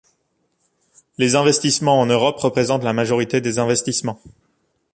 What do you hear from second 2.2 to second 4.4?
représentent la majorité des investissements.